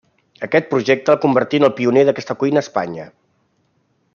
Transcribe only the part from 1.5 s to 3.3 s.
en el pioner d'aquesta cuina a Espanya.